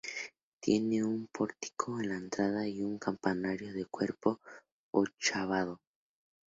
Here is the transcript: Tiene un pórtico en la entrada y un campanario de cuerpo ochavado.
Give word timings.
Tiene 0.59 1.03
un 1.03 1.27
pórtico 1.31 1.99
en 2.01 2.09
la 2.09 2.15
entrada 2.15 2.67
y 2.67 2.81
un 2.81 2.97
campanario 2.97 3.71
de 3.71 3.85
cuerpo 3.85 4.39
ochavado. 4.89 5.79